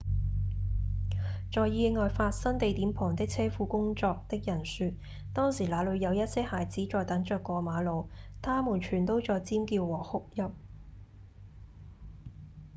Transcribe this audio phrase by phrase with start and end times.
[1.53, 4.93] 在意外發生地點旁的車庫工作的人說：
[5.31, 8.09] 「當時那裡有一些孩子在等著過馬路
[8.41, 10.49] 他們全都在尖叫和哭泣」